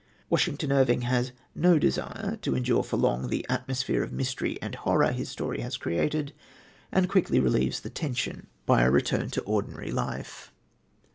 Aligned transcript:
Washington 0.31 0.71
Irving 0.71 1.01
has 1.03 1.31
no 1.53 1.77
desire 1.77 2.35
to 2.37 2.55
endure 2.55 2.81
for 2.81 2.97
long 2.97 3.27
the 3.29 3.45
atmosphere 3.47 4.01
of 4.01 4.11
mystery 4.11 4.57
and 4.59 4.73
horror 4.73 5.11
his 5.11 5.29
story 5.29 5.59
has 5.61 5.77
created, 5.77 6.33
and 6.91 7.07
quickly 7.07 7.39
relieves 7.39 7.81
the 7.81 7.91
tension 7.91 8.47
by 8.65 8.81
a 8.81 8.89
return 8.89 9.29
to 9.29 9.41
ordinary 9.41 9.91
life. 9.91 10.51